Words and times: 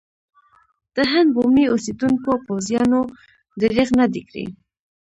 د 0.95 0.97
هند 1.11 1.29
بومي 1.35 1.65
اوسېدونکو 1.69 2.31
پوځیانو 2.47 3.01
درېغ 3.61 3.89
نه 3.99 4.05
دی 4.13 4.21
کړی. 4.29 4.45